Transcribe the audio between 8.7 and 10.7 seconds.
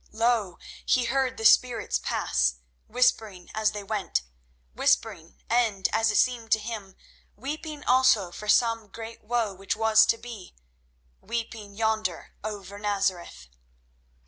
great woe which was to be;